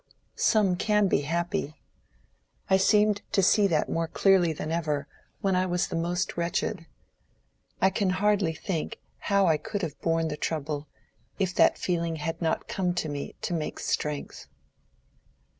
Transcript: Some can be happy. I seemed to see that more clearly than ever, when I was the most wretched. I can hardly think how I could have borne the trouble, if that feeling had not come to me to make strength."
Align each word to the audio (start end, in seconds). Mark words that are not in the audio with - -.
Some 0.39 0.77
can 0.77 1.07
be 1.07 1.21
happy. 1.21 1.79
I 2.71 2.77
seemed 2.77 3.21
to 3.33 3.43
see 3.43 3.67
that 3.67 3.87
more 3.87 4.07
clearly 4.07 4.51
than 4.51 4.71
ever, 4.71 5.07
when 5.41 5.55
I 5.55 5.67
was 5.67 5.87
the 5.87 5.95
most 5.95 6.35
wretched. 6.37 6.87
I 7.83 7.91
can 7.91 8.09
hardly 8.09 8.55
think 8.55 8.97
how 9.19 9.45
I 9.45 9.57
could 9.57 9.83
have 9.83 10.01
borne 10.01 10.29
the 10.29 10.37
trouble, 10.37 10.87
if 11.37 11.53
that 11.53 11.77
feeling 11.77 12.15
had 12.15 12.41
not 12.41 12.67
come 12.67 12.95
to 12.95 13.09
me 13.09 13.35
to 13.43 13.53
make 13.53 13.77
strength." 13.77 14.47